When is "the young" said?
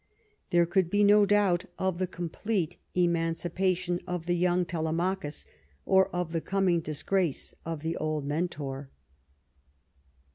4.25-4.65